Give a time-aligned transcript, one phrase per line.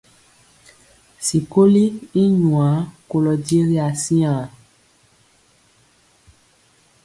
[1.25, 1.83] Sikoli
[2.21, 2.77] i nwaa
[3.09, 4.35] kolɔ jegi asiŋa.